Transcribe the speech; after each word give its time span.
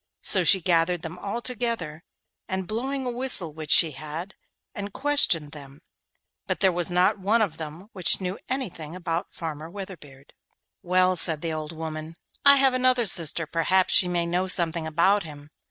So 0.23 0.43
she 0.43 0.61
gathered 0.61 1.03
them 1.03 1.19
all 1.19 1.43
together 1.43 2.01
by 2.47 2.59
blowing 2.63 3.05
a 3.05 3.11
whistle 3.11 3.53
which 3.53 3.69
she 3.69 3.91
had, 3.91 4.33
and 4.73 4.91
questioned 4.91 5.51
them, 5.51 5.83
but 6.47 6.59
there 6.59 6.71
was 6.71 6.89
not 6.89 7.19
one 7.19 7.39
of 7.43 7.57
them 7.57 7.87
which 7.93 8.19
knew 8.19 8.39
anything 8.49 8.95
about 8.95 9.29
Farmer 9.31 9.69
Weatherbeard. 9.69 10.33
'Well,' 10.81 11.15
said 11.15 11.41
the 11.41 11.53
old 11.53 11.71
woman, 11.71 12.15
'I 12.43 12.55
have 12.55 12.73
another 12.73 13.05
sister; 13.05 13.45
perhaps 13.45 13.93
she 13.93 14.07
may 14.07 14.25
know 14.25 14.47
something 14.47 14.87
about 14.87 15.21
him. 15.21 15.51